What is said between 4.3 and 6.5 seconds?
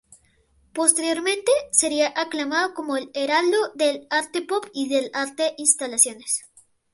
pop y el arte de instalaciones.